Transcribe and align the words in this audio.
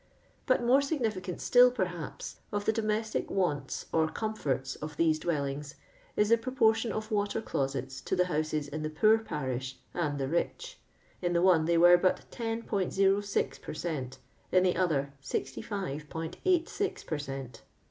But 0.47 0.63
more 0.63 0.81
significant 0.81 1.39
still, 1.41 1.69
perhaps, 1.69 2.37
of 2.51 2.65
the 2.65 2.73
domestic 2.73 3.29
wants 3.29 3.85
or 3.93 4.07
comforts 4.07 4.73
of 4.77 4.97
these 4.97 5.19
dwellings, 5.19 5.75
is 6.15 6.29
the 6.29 6.39
proportion 6.39 6.91
of 6.91 7.11
water 7.11 7.39
closets 7.39 8.01
to 8.01 8.15
the 8.15 8.25
houses 8.25 8.67
in 8.67 8.81
the 8.81 8.89
poor 8.89 9.19
parish 9.19 9.77
and 9.93 10.17
the 10.17 10.27
rich; 10.27 10.79
in 11.21 11.33
the 11.33 11.41
one 11.43 11.65
they 11.65 11.77
were 11.77 11.97
but 11.97 12.25
10*06 12.31 13.61
per 13.61 13.73
cent; 13.75 14.17
in 14.51 14.63
the 14.63 14.75
other 14.75 15.13
05*86 15.21 15.61
p>er 15.63 17.19
cent. 17.21 17.61